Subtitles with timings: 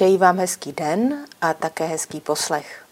[0.00, 2.84] Přeji vám hezký den a také hezký poslech.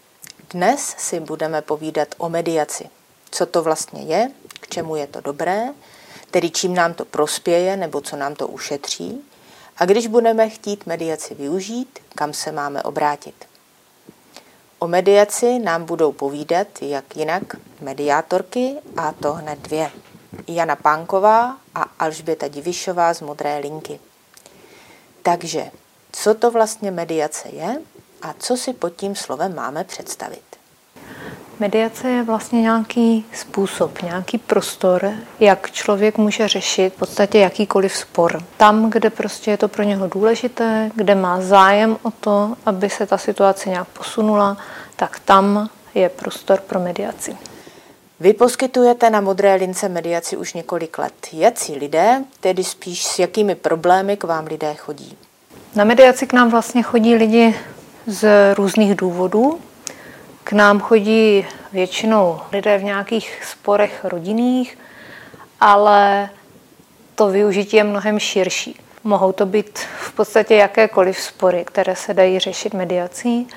[0.49, 2.89] Dnes si budeme povídat o mediaci.
[3.31, 5.69] Co to vlastně je, k čemu je to dobré,
[6.31, 9.21] tedy čím nám to prospěje nebo co nám to ušetří
[9.77, 13.45] a když budeme chtít mediaci využít, kam se máme obrátit.
[14.79, 17.43] O mediaci nám budou povídat, jak jinak,
[17.81, 19.91] mediátorky a to hned dvě.
[20.47, 23.99] Jana Pánková a Alžběta Divišová z Modré linky.
[25.23, 25.71] Takže
[26.11, 27.77] co to vlastně mediace je
[28.21, 30.41] a co si pod tím slovem máme představit.
[31.59, 38.43] Mediace je vlastně nějaký způsob, nějaký prostor, jak člověk může řešit v podstatě jakýkoliv spor.
[38.57, 43.05] Tam, kde prostě je to pro něho důležité, kde má zájem o to, aby se
[43.05, 44.57] ta situace nějak posunula,
[44.95, 47.37] tak tam je prostor pro mediaci.
[48.19, 51.13] Vy poskytujete na Modré lince mediaci už několik let.
[51.33, 55.17] Jací lidé, tedy spíš s jakými problémy k vám lidé chodí?
[55.75, 57.55] Na mediaci k nám vlastně chodí lidi
[58.07, 59.59] z různých důvodů.
[60.43, 64.77] K nám chodí většinou lidé v nějakých sporech rodinných,
[65.59, 66.29] ale
[67.15, 68.79] to využití je mnohem širší.
[69.03, 73.47] Mohou to být v podstatě jakékoliv spory, které se dají řešit mediací.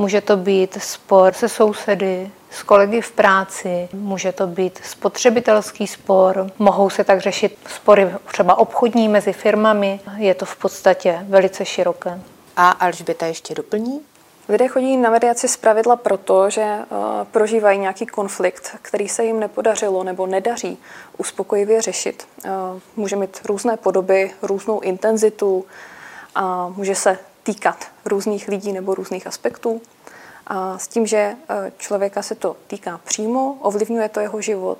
[0.00, 6.50] Může to být spor se sousedy, s kolegy v práci, může to být spotřebitelský spor,
[6.58, 12.20] mohou se tak řešit spory třeba obchodní mezi firmami, je to v podstatě velice široké.
[12.56, 14.00] A Alžběta ještě doplní?
[14.48, 16.98] Lidé chodí na mediaci z pravidla proto, že uh,
[17.30, 20.78] prožívají nějaký konflikt, který se jim nepodařilo nebo nedaří
[21.18, 22.28] uspokojivě řešit.
[22.44, 22.50] Uh,
[22.96, 25.64] může mít různé podoby, různou intenzitu
[26.34, 27.18] a může se
[27.50, 29.80] týkat různých lidí nebo různých aspektů.
[30.46, 31.36] A s tím, že e,
[31.78, 34.78] člověka se to týká přímo, ovlivňuje to jeho život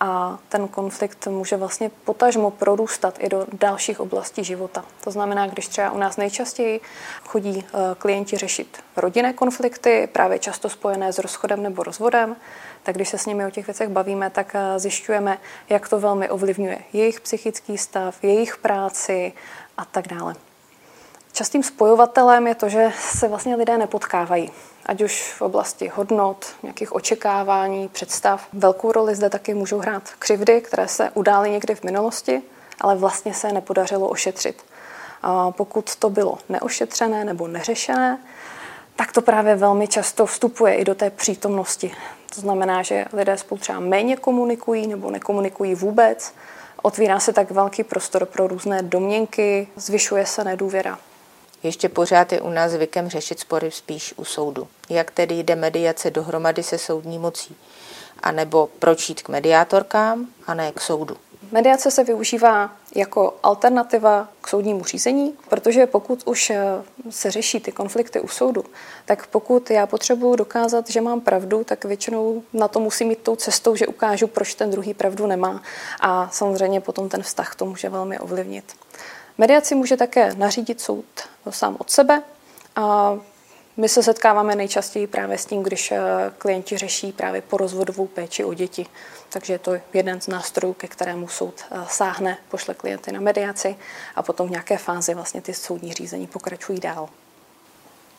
[0.00, 4.84] a ten konflikt může vlastně potažmo prorůstat i do dalších oblastí života.
[5.04, 6.80] To znamená, když třeba u nás nejčastěji
[7.24, 7.64] chodí e,
[7.98, 12.36] klienti řešit rodinné konflikty, právě často spojené s rozchodem nebo rozvodem,
[12.82, 16.30] tak když se s nimi o těch věcech bavíme, tak e, zjišťujeme, jak to velmi
[16.30, 19.32] ovlivňuje jejich psychický stav, jejich práci
[19.78, 20.49] a tak dále.
[21.32, 24.50] Častým spojovatelem je to, že se vlastně lidé nepotkávají
[24.86, 28.48] ať už v oblasti hodnot, nějakých očekávání, představ.
[28.52, 32.42] Velkou roli zde taky můžou hrát křivdy, které se udály někdy v minulosti,
[32.80, 34.64] ale vlastně se nepodařilo ošetřit.
[35.22, 38.18] A pokud to bylo neošetřené nebo neřešené,
[38.96, 41.92] tak to právě velmi často vstupuje i do té přítomnosti.
[42.34, 46.34] To znamená, že lidé spolu třeba méně komunikují nebo nekomunikují vůbec.
[46.82, 50.98] Otvírá se tak velký prostor pro různé domněnky, zvyšuje se nedůvěra.
[51.62, 54.68] Ještě pořád je u nás zvykem řešit spory spíš u soudu.
[54.88, 57.56] Jak tedy jde mediace dohromady se soudní mocí?
[58.22, 61.16] A nebo proč jít k mediátorkám a ne k soudu?
[61.52, 66.62] Mediace se využívá jako alternativa k soudnímu řízení, protože pokud už eh,
[67.10, 68.64] se řeší ty konflikty u soudu,
[69.04, 73.36] tak pokud já potřebuji dokázat, že mám pravdu, tak většinou na to musím mít tou
[73.36, 75.62] cestou, že ukážu, proč ten druhý pravdu nemá.
[76.00, 78.64] A samozřejmě potom ten vztah to může velmi ovlivnit.
[79.38, 81.04] Mediaci může také nařídit soud
[81.50, 82.22] sám od sebe.
[82.76, 83.18] A
[83.76, 86.00] my se setkáváme nejčastěji právě s tím, když eh,
[86.38, 88.86] klienti řeší právě porozvodovou péči o děti.
[89.28, 93.76] Takže je to jeden z nástrojů, ke kterému soud eh, sáhne, pošle klienty na mediaci
[94.16, 97.08] a potom v nějaké fázi vlastně ty soudní řízení pokračují dál.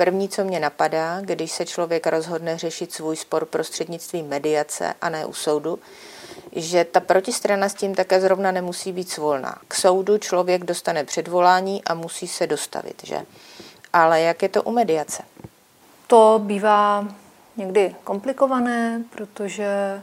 [0.02, 5.26] První, co mě napadá, když se člověk rozhodne řešit svůj spor prostřednictvím mediace a ne
[5.26, 5.80] u soudu,
[6.52, 9.58] že ta protistrana s tím také zrovna nemusí být svolná.
[9.68, 13.22] K soudu člověk dostane předvolání a musí se dostavit, že?
[13.94, 15.24] Ale jak je to u mediace?
[16.08, 17.08] To bývá
[17.58, 20.02] někdy komplikované, protože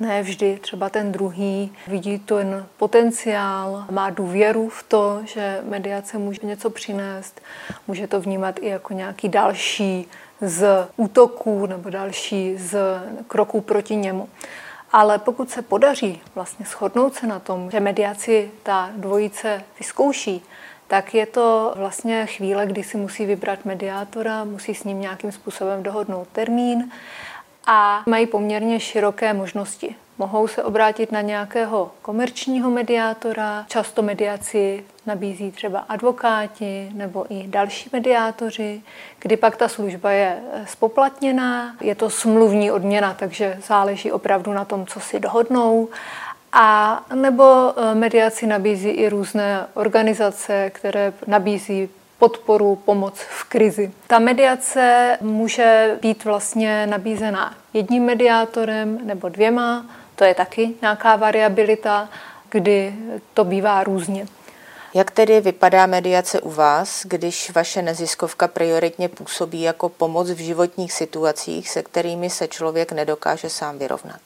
[0.00, 6.46] ne vždy třeba ten druhý vidí ten potenciál, má důvěru v to, že mediace může
[6.46, 7.40] něco přinést,
[7.88, 10.08] může to vnímat i jako nějaký další
[10.40, 12.78] z útoků nebo další z
[13.26, 14.28] kroků proti němu.
[14.92, 20.42] Ale pokud se podaří vlastně shodnout se na tom, že mediaci ta dvojice vyzkouší,
[20.86, 25.82] tak je to vlastně chvíle, kdy si musí vybrat mediátora, musí s ním nějakým způsobem
[25.82, 26.90] dohodnout termín
[27.66, 29.96] a mají poměrně široké možnosti.
[30.18, 37.90] Mohou se obrátit na nějakého komerčního mediátora, často mediaci nabízí třeba advokáti nebo i další
[37.92, 38.82] mediátoři,
[39.18, 44.86] kdy pak ta služba je spoplatněná, je to smluvní odměna, takže záleží opravdu na tom,
[44.86, 45.88] co si dohodnou.
[46.52, 47.44] A nebo
[47.76, 51.88] eh, mediaci nabízí i různé organizace, které nabízí
[52.24, 53.92] podporu, pomoc v krizi.
[54.06, 59.86] Ta mediace může být vlastně nabízená jedním mediátorem nebo dvěma,
[60.16, 62.08] to je taky nějaká variabilita,
[62.50, 62.94] kdy
[63.34, 64.26] to bývá různě.
[64.94, 70.92] Jak tedy vypadá mediace u vás, když vaše neziskovka prioritně působí jako pomoc v životních
[70.92, 74.20] situacích, se kterými se člověk nedokáže sám vyrovnat?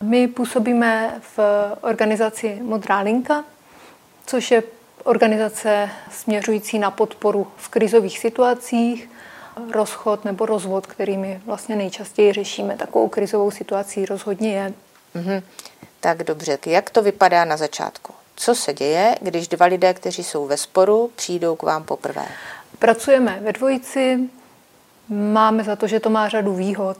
[0.00, 1.38] My působíme v
[1.80, 3.44] organizaci Modrá linka,
[4.26, 4.62] což je
[5.06, 9.10] organizace směřující na podporu v krizových situacích,
[9.72, 12.76] rozchod nebo rozvod, kterými vlastně nejčastěji řešíme.
[12.76, 14.72] Takovou krizovou situací rozhodně je.
[15.16, 15.42] Mm-hmm.
[16.00, 18.12] Tak dobře, jak to vypadá na začátku?
[18.36, 22.26] Co se děje, když dva lidé, kteří jsou ve sporu, přijdou k vám poprvé?
[22.78, 24.18] Pracujeme ve dvojici,
[25.08, 26.98] máme za to, že to má řadu výhod.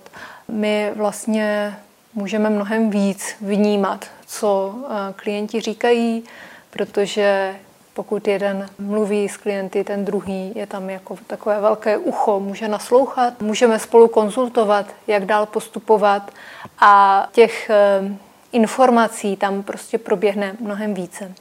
[0.49, 1.77] My vlastně
[2.15, 6.25] můžeme mnohem víc vnímat, co eh, klienti říkají,
[6.71, 7.57] protože
[7.97, 13.43] pokud jeden mluví s klienty, ten druhý je tam jako takové velké ucho, může naslouchat,
[13.43, 16.31] můžeme spolu konzultovat, jak dál postupovat
[16.79, 18.17] a těch eh,
[18.53, 21.35] informací tam prostě proběhne mnohem více.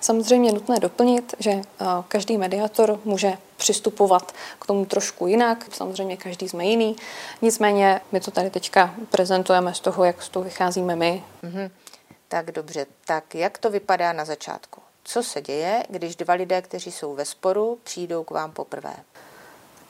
[0.00, 5.64] Samozřejmě nutné doplnit, že eh, každý mediátor může přistupovat k tomu trošku jinak.
[5.72, 6.96] Samozřejmě každý jsme jiný.
[7.42, 11.24] Nicméně my to tady teďka prezentujeme z toho, jak z toho vycházíme my.
[11.44, 11.70] Mm-hmm.
[12.28, 14.87] Tak dobře, tak jak to vypadá na začátku?
[15.10, 18.94] Co se děje, když dva lidé, kteří jsou ve sporu, přijdou k vám poprvé?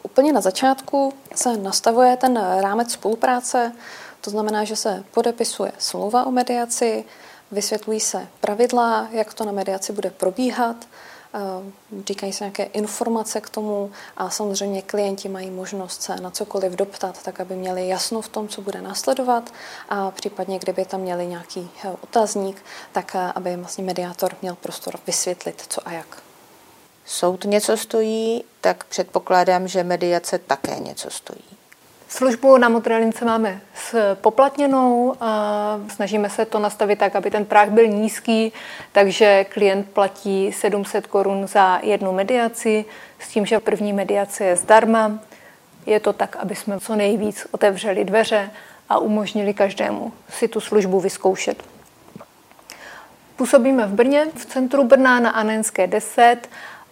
[0.02, 3.72] Úplně na začátku se nastavuje ten rámec spolupráce,
[4.20, 7.04] to znamená, že se podepisuje smlouva o mediaci,
[7.50, 10.76] vysvětlují se pravidla, jak to na mediaci bude probíhat,
[12.06, 17.22] říkají se nějaké informace k tomu a samozřejmě klienti mají možnost se na cokoliv doptat,
[17.22, 19.52] tak aby měli jasno v tom, co bude následovat
[19.88, 24.94] a případně, kdyby tam měli nějaký eh, otazník, tak eh, aby vlastně mediátor měl prostor
[25.06, 26.22] vysvětlit, co a jak.
[27.06, 31.44] Soud něco stojí, tak předpokládám, že mediace také něco stojí.
[32.08, 33.60] Službu na Motralince máme
[34.14, 35.14] poplatněnou,
[35.88, 38.52] snažíme se to nastavit tak, aby ten práh byl nízký,
[38.92, 42.84] takže klient platí 700 korun za jednu mediaci,
[43.18, 45.18] s tím, že první mediace je zdarma.
[45.86, 48.50] Je to tak, aby jsme co nejvíc otevřeli dveře
[48.88, 51.62] a umožnili každému si tu službu vyzkoušet.
[53.36, 56.36] Působíme v Brně, v centru Brna na Anenské 10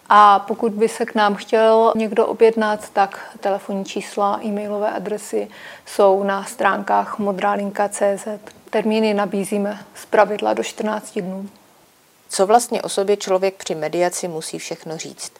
[0.08, 5.49] a pokud by se k nám chtěl někdo objednat, tak telefonní čísla, e-mailové adresy
[5.87, 8.29] jsou na stránkách modralinka.cz.
[8.70, 11.49] Termíny nabízíme z pravidla do 14 dnů.
[12.29, 15.32] Co vlastně o sobě člověk při mediaci musí všechno říct?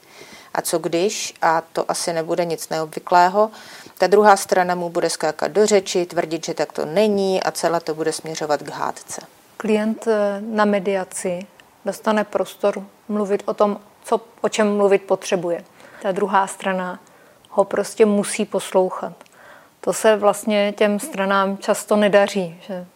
[0.55, 3.51] A co když, a to asi nebude nic neobvyklého,
[3.99, 7.81] ta druhá strana mu bude skákat do řeči, tvrdit, že tak to není a celé
[7.81, 9.21] to bude směřovat k hádce.
[9.57, 11.47] Klient eh, na mediaci
[11.85, 15.65] dostane prostor mluvit o tom, co, o čem mluvit potřebuje.
[16.03, 17.01] Ta druhá strana
[17.51, 19.13] ho prostě musí poslouchat.
[19.81, 22.87] To se vlastně těm stranám často nedaří, že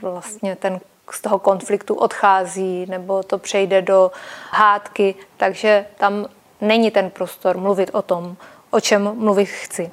[0.00, 0.80] vlastně ten
[1.10, 4.10] z toho konfliktu odchází nebo to přejde do
[4.50, 6.26] hádky, takže tam
[6.60, 8.36] není ten prostor mluvit o tom,
[8.70, 9.90] o čem mluvit chci.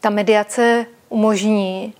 [0.00, 1.94] Ta mediace umožní,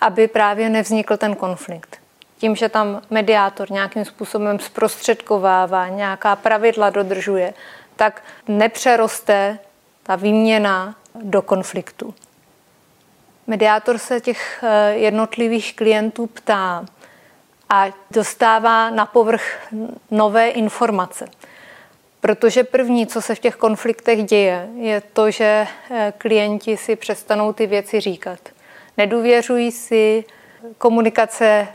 [0.00, 1.97] aby právě nevznikl ten konflikt
[2.38, 7.54] tím, že tam mediátor nějakým způsobem zprostředkovává, nějaká pravidla dodržuje,
[7.96, 9.58] tak nepřeroste
[10.02, 12.14] ta výměna do konfliktu.
[13.46, 16.84] Mediátor se těch eh, jednotlivých klientů ptá
[17.68, 19.68] a dostává na povrch
[20.10, 21.28] nové informace.
[22.20, 27.52] Protože první, co se v těch konfliktech děje, je to, že eh, klienti si přestanou
[27.52, 28.38] ty věci říkat.
[28.96, 30.24] Nedůvěřují si,
[30.78, 31.68] komunikace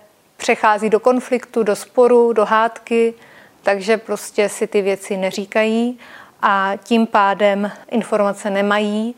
[0.43, 3.13] přechází do konfliktu, do sporu, do hádky,
[3.61, 5.99] takže prostě si ty věci neříkají
[6.41, 9.15] a tím pádem informace nemají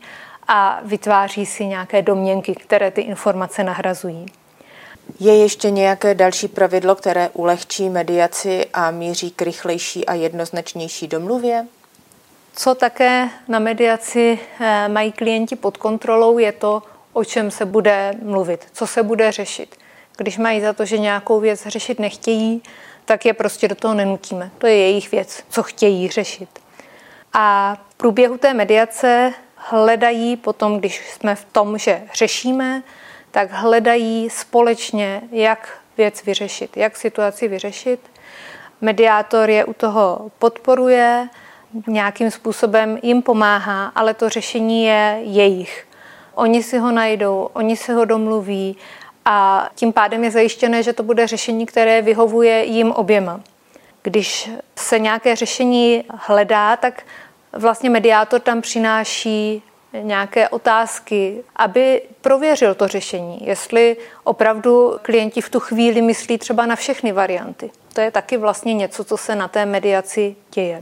[0.48, 4.26] a vytváří si nějaké domněnky, které ty informace nahrazují.
[5.20, 11.66] Je ještě nějaké další pravidlo, které ulehčí mediaci a míří k rychlejší a jednoznačnější domluvě?
[12.56, 18.14] Co také na mediaci eh, mají klienti pod kontrolou, je to, o čem se bude
[18.22, 19.76] mluvit, co se bude řešit.
[20.16, 22.62] Když mají za to, že nějakou věc řešit nechtějí,
[23.04, 24.50] tak je prostě do toho nenutíme.
[24.58, 26.48] To je jejich věc, co chtějí řešit.
[27.32, 32.82] A v průběhu té mediace hledají potom, když jsme v tom, že řešíme,
[33.30, 38.00] tak hledají společně, jak věc vyřešit, jak situaci vyřešit.
[38.80, 41.28] Mediátor je u toho podporuje,
[41.86, 45.86] nějakým způsobem jim pomáhá, ale to řešení je jejich.
[46.34, 48.76] Oni si ho najdou, oni si ho domluví
[49.28, 53.40] a tím pádem je zajištěné, že to bude řešení, které vyhovuje jim oběma.
[54.02, 57.02] Když se nějaké řešení hledá, tak
[57.52, 59.62] vlastně mediátor tam přináší
[60.02, 66.76] nějaké otázky, aby prověřil to řešení, jestli opravdu klienti v tu chvíli myslí třeba na
[66.76, 67.70] všechny varianty.
[67.92, 70.80] To je taky vlastně něco, co se na té mediaci děje.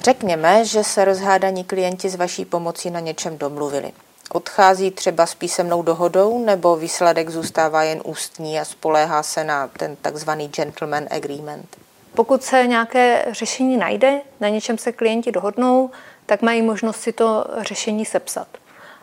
[0.00, 3.92] Řekněme, že se rozhádaní klienti s vaší pomocí na něčem domluvili.
[4.32, 9.96] Odchází třeba s písemnou dohodou nebo výsledek zůstává jen ústní a spoléhá se na ten
[9.96, 11.76] takzvaný gentleman agreement?
[12.14, 15.90] Pokud se nějaké řešení najde, na něčem se klienti dohodnou,
[16.26, 18.48] tak mají možnost si to řešení sepsat.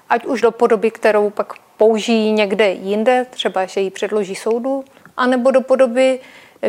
[0.10, 4.84] Ať už do podoby, kterou pak použijí někde jinde, třeba že ji předloží soudu,
[5.18, 6.20] anebo do podoby,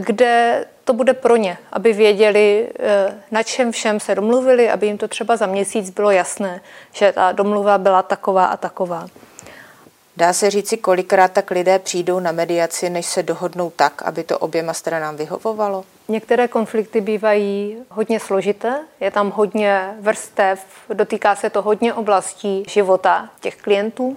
[0.00, 4.98] kde to bude pro ně, aby věděli, eh, na čem všem se domluvili, aby jim
[4.98, 6.60] to třeba za měsíc bylo jasné,
[6.92, 9.08] že ta domluva byla taková a taková.
[10.16, 14.38] Dá se říci, kolikrát tak lidé přijdou na mediaci, než se dohodnou tak, aby to
[14.38, 15.84] oběma stranám vyhovovalo?
[16.08, 23.28] Některé konflikty bývají hodně složité, je tam hodně vrstev, dotýká se to hodně oblastí života
[23.40, 24.16] těch klientů.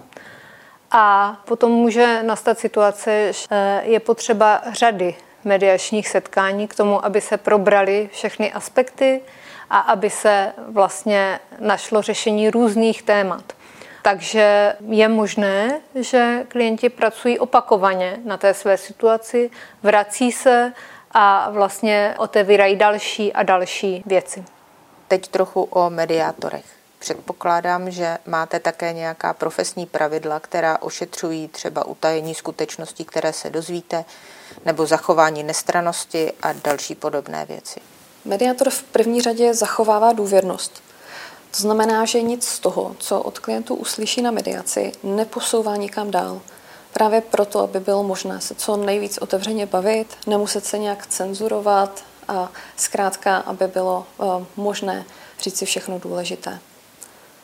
[0.91, 5.15] A potom může nastat situace, že je potřeba řady
[5.47, 9.21] mediačních setkání k tomu, aby se probrali všechny aspekty
[9.69, 13.43] a aby se vlastně našlo řešení různých témat.
[14.01, 19.49] Takže je možné, že klienti pracují opakovaně na té své situaci,
[19.83, 20.73] vrací se
[21.11, 24.43] a vlastně otevírají další a další věci.
[25.07, 26.65] Teď trochu o mediátorech.
[26.99, 34.05] Předpokládám, že máte také nějaká profesní pravidla, která ošetřují třeba utajení skutečností, které se dozvíte,
[34.65, 37.79] nebo zachování nestranosti a další podobné věci.
[38.25, 40.83] Mediátor v první řadě zachovává důvěrnost.
[41.51, 46.41] To znamená, že nic z toho, co od klientů uslyší na mediaci, neposouvá nikam dál.
[46.93, 52.51] Právě proto, aby bylo možné se co nejvíc otevřeně bavit, nemuset se nějak cenzurovat a
[52.75, 55.05] zkrátka, aby bylo uh, možné
[55.39, 56.59] říct si všechno důležité.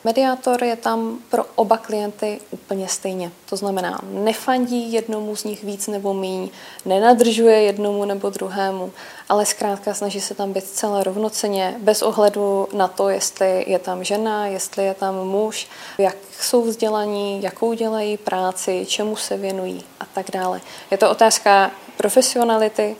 [0.04, 3.30] Mediátor je tam pro oba klienty úplně stejně.
[3.48, 6.48] To znamená, nefandí jednomu z nich víc nebo míň,
[6.84, 8.92] nenadržuje jednomu nebo druhému,
[9.28, 14.04] ale zkrátka snaží se tam být celé rovnoceně, bez ohledu na to, jestli je tam
[14.04, 15.68] žena, jestli je tam muž,
[15.98, 20.60] jak jsou vzdělaní, jakou dělají práci, čemu se věnují a tak dále.
[20.90, 22.96] Je to otázka profesionality,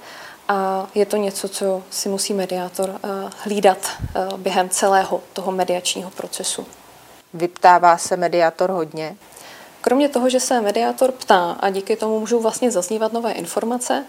[0.48, 3.08] a je to něco, co si musí mediátor eh,
[3.38, 6.66] hlídat eh, během celého toho mediačního procesu.
[7.34, 9.16] Vyptává se mediátor hodně?
[9.80, 14.04] Kromě toho, že se mediátor ptá a díky tomu můžou vlastně zaznívat nové informace,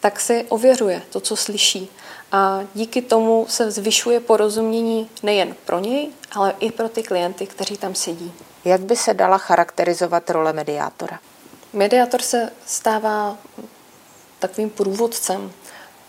[0.00, 1.90] tak si ověřuje to, co slyší.
[2.32, 7.76] A díky tomu se zvyšuje porozumění nejen pro něj, ale i pro ty klienty, kteří
[7.76, 8.32] tam sedí.
[8.64, 11.18] Jak by se dala charakterizovat role mediátora?
[11.72, 13.36] Mediátor se stává
[14.38, 15.52] takovým průvodcem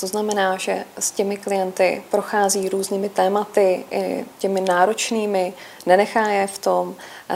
[0.04, 5.54] to znamená, že s těmi klienty prochází různými tématy, i těmi náročnými,
[5.86, 6.96] nenechá je v tom,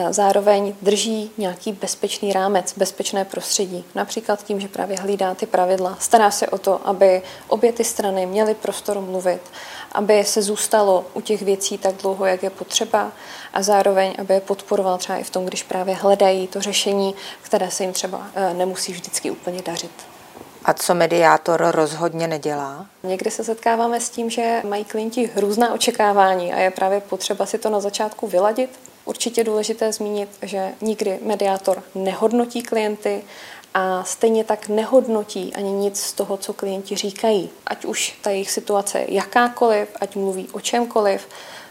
[0.09, 3.86] zároveň drží nějaký bezpečný rámec, bezpečné prostředí.
[3.95, 8.25] Například tím, že právě hlídá ty pravidla, stará se o to, aby obě ty strany
[8.25, 9.41] měly prostor mluvit,
[9.91, 13.12] aby se zůstalo u těch věcí tak dlouho, jak je potřeba
[13.53, 17.71] a zároveň, aby je podporoval třeba i v tom, když právě hledají to řešení, které
[17.71, 20.16] se jim třeba eh, nemusí vždycky úplně dařit.
[20.67, 22.86] A co mediátor rozhodně nedělá?
[23.03, 27.57] Někdy se setkáváme s tím, že mají klienti různá očekávání a je právě potřeba si
[27.57, 28.79] to na začátku vyladit.
[29.05, 33.24] Určitě důležité zmínit, že nikdy mediátor nehodnotí klienty
[33.74, 37.50] a stejně tak nehodnotí ani nic z toho, co klienti říkají.
[37.67, 41.27] Ať už ta jejich situace je jakákoliv, ať mluví o čemkoliv,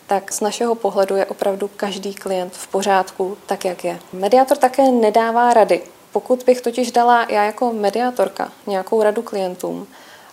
[0.06, 3.98] tak z našeho pohledu je opravdu každý klient v pořádku, tak jak je.
[4.12, 5.82] Mediátor také nedává rady.
[6.16, 9.87] Pokud bych totiž dala já jako mediátorka nějakou radu klientům,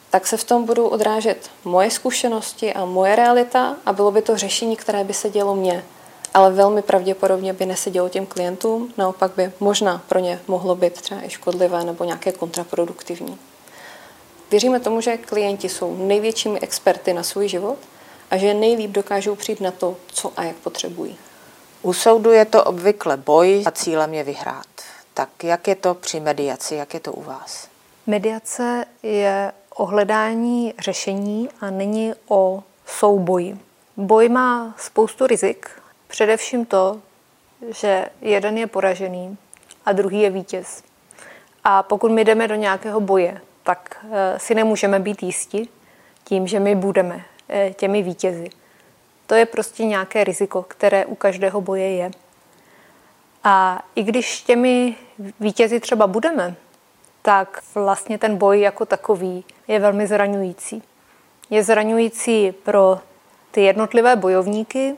[0.10, 4.38] tak se v tom budou odrážet moje zkušenosti a moje realita a bylo by to
[4.38, 5.84] řešení, které by se dělo mně.
[6.34, 11.26] Ale velmi pravděpodobně by nesedělo těm klientům, naopak by možná pro ně mohlo být třeba
[11.26, 13.38] i škodlivé nebo nějaké kontraproduktivní.
[14.52, 17.78] Věříme tomu, že klienti jsou největšími experty na svůj život
[18.32, 21.18] a že nejlíp dokážou přijít na to, co a jak potřebují.
[21.82, 24.93] U soudu je to obvykle boj a cílem je vyhrát.
[25.14, 27.68] Tak jak je to při mediaci, jak je to u vás?
[28.08, 33.60] Mediace je o hledání řešení a není o souboji.
[33.98, 35.70] Boj má spoustu rizik,
[36.08, 37.00] především to,
[37.70, 39.38] že jeden je poražený
[39.86, 40.84] a druhý je vítěz.
[41.64, 45.68] A pokud my jdeme do nějakého boje, tak eh, si nemůžeme být jisti
[46.24, 48.50] tím, že my budeme eh, těmi vítězi.
[49.28, 52.12] To je prostě nějaké riziko, které u každého boje je.
[53.44, 54.96] A i když těmi
[55.40, 56.56] vítězi třeba budeme,
[57.22, 60.84] tak vlastně ten boj jako takový je velmi zraňující.
[61.50, 63.00] Je zraňující pro
[63.52, 64.96] ty jednotlivé bojovníky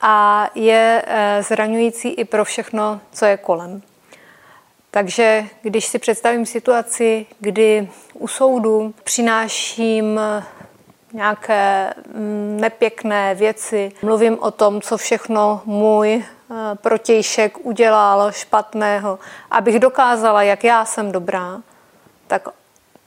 [0.00, 3.82] a je eh, zraňující i pro všechno, co je kolem.
[4.90, 10.20] Takže když si představím situaci, kdy u soudu přináším
[11.12, 16.24] nějaké mm, nepěkné věci, mluvím o tom, co všechno můj eh,
[16.74, 19.18] protějšek udělal špatného,
[19.50, 21.60] abych dokázala, jak já jsem dobrá,
[22.26, 22.48] tak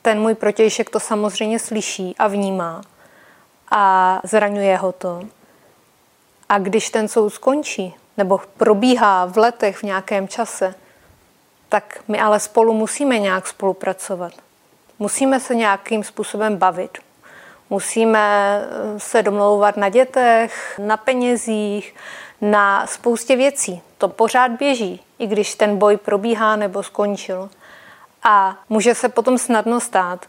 [0.01, 2.81] ten můj protějšek to samozřejmě slyší a vnímá
[3.71, 5.21] a zraňuje ho to.
[6.49, 10.75] A když ten soud skončí, nebo probíhá v letech v nějakém čase,
[11.69, 14.33] tak my ale spolu musíme nějak spolupracovat.
[14.99, 16.97] Musíme se nějakým způsobem bavit.
[17.69, 21.95] Musíme eh, se domlouvat na dětech, na penězích,
[22.41, 23.81] na spoustě věcí.
[23.97, 27.49] To pořád běží, i když ten boj probíhá nebo skončil.
[28.23, 30.25] A může se potom snadno stát,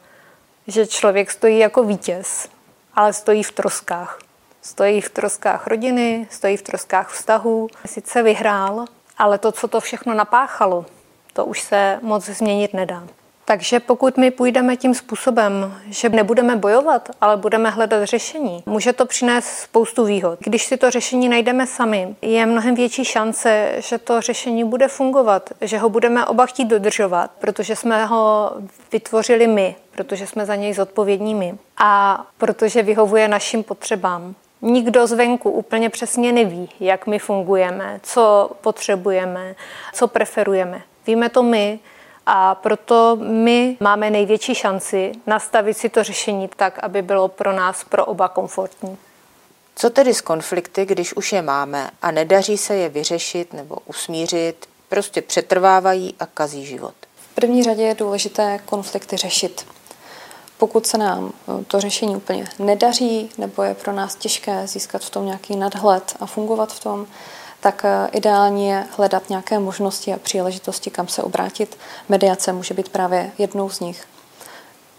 [0.67, 2.49] že člověk stojí jako vítěz,
[2.95, 4.19] ale stojí v troskách.
[4.63, 7.69] Stojí v troskách rodiny, stojí v troskách vztahů.
[7.87, 8.85] Sice vyhrál,
[9.19, 10.87] ale to, co to všechno napáchalo,
[11.33, 13.03] to už se moc změnit nedá.
[13.49, 19.07] Takže pokud my půjdeme tím způsobem, že nebudeme bojovat, ale budeme hledat řešení, může to
[19.07, 20.39] přinést spoustu výhod.
[20.43, 25.51] Když si to řešení najdeme sami, je mnohem větší šance, že to řešení bude fungovat,
[25.61, 28.53] že ho budeme oba chtít dodržovat, protože jsme ho
[28.93, 34.35] vytvořili my, protože jsme za něj zodpovědní my a protože vyhovuje našim potřebám.
[34.63, 39.55] Nikdo zvenku úplně přesně neví, jak my fungujeme, co potřebujeme,
[39.93, 40.83] co preferujeme.
[41.07, 41.79] Víme to my,
[42.31, 47.85] a proto my máme největší šanci nastavit si to řešení tak, aby bylo pro nás,
[47.85, 48.99] pro oba komfortní.
[49.77, 54.69] Co tedy s konflikty, když už je máme a nedaří se je vyřešit nebo usmířit,
[54.89, 56.95] prostě přetrvávají a kazí život?
[57.31, 59.67] V první řadě je důležité konflikty řešit.
[60.59, 65.11] Pokud se nám eh, to řešení úplně nedaří, nebo je pro nás těžké získat v
[65.11, 67.07] tom nějaký nadhled a fungovat v tom,
[67.61, 71.79] tak eh, ideální je hledat nějaké možnosti a příležitosti, kam se obrátit.
[72.09, 74.05] Mediace může být právě jednou z nich.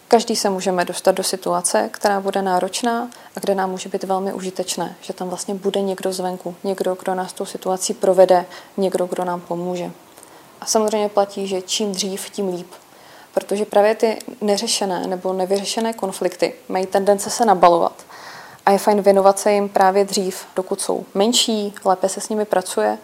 [0.08, 4.34] Každý se můžeme dostat do situace, která bude náročná a kde nám může být velmi
[4.34, 8.46] užitečné, že tam vlastně bude někdo zvenku, někdo, kdo nás tou situací provede,
[8.78, 9.92] někdo, kdo nám pomůže.
[10.62, 12.72] A samozřejmě platí, že čím dřív, tím líp.
[13.34, 18.06] Protože právě ty neřešené nebo nevyřešené konflikty mají tendence se nabalovat
[18.69, 22.45] a je fajn věnovat se jim právě dřív, dokud jsou menší, lépe se s nimi
[22.45, 22.97] pracuje,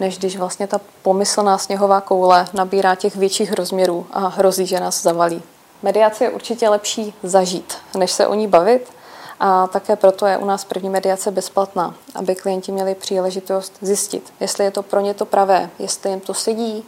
[0.00, 5.02] než když vlastně ta pomyslná sněhová koule nabírá těch větších rozměrů a hrozí, že nás
[5.02, 5.42] zavalí.
[5.82, 8.92] Mediace je určitě lepší zažít, než se o ní bavit.
[9.40, 14.64] A také proto je u nás první mediace bezplatná, aby klienti měli příležitost zjistit, jestli
[14.64, 16.84] je to pro ně to pravé, jestli jim to sedí,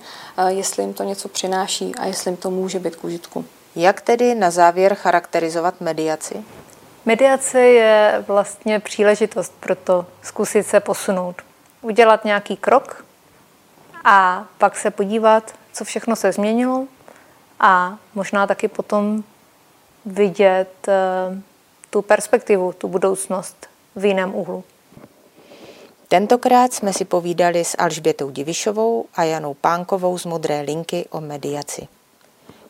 [0.49, 3.45] jestli jim to něco přináší a jestli jim to může být k užitku.
[3.77, 6.45] Jak tedy na závěr charakterizovat mediaci?
[7.07, 11.43] Mediace je vlastně příležitost pro to zkusit se posunout.
[11.83, 13.05] Udělat nějaký krok
[14.05, 16.87] a pak se podívat, co všechno se změnilo
[17.61, 19.25] a možná taky potom
[20.07, 21.43] vidět eh,
[21.91, 24.65] tu perspektivu, tu budoucnost v jiném úhlu.
[26.09, 31.89] Tentokrát jsme si povídali s Alžbětou Divišovou a Janou Pánkovou z Modré linky o mediaci.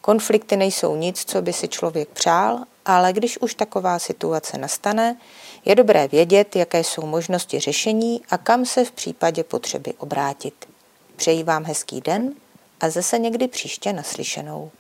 [0.01, 5.16] Konflikty nejsou nic, co by si člověk přál, ale když už taková situace nastane,
[5.64, 10.68] je dobré vědět, jaké jsou možnosti řešení a kam se v případě potřeby obrátit.
[11.16, 12.33] Přeji vám hezký den
[12.81, 14.70] a zase někdy příště naslyšenou.